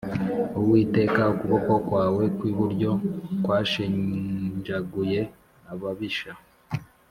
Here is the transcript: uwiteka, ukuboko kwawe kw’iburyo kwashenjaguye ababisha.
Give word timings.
uwiteka, 0.59 1.21
ukuboko 1.33 1.73
kwawe 1.87 2.23
kw’iburyo 2.37 2.91
kwashenjaguye 3.43 5.19
ababisha. 5.71 6.31